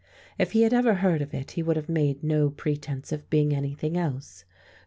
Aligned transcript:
If 0.39 0.53
he 0.53 0.63
had 0.63 0.73
ever 0.73 0.95
heard 0.95 1.21
of 1.21 1.31
it, 1.31 1.51
he 1.51 1.61
would 1.61 1.75
have 1.75 1.87
made 1.87 2.23
no 2.23 2.49
pretence 2.49 3.11
of 3.11 3.29
being 3.29 3.53
anything 3.53 3.95
else. 3.95 4.45